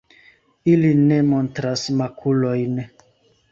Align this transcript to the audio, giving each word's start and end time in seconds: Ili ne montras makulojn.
Ili 0.73 0.93
ne 1.11 1.19
montras 1.27 1.85
makulojn. 2.01 2.75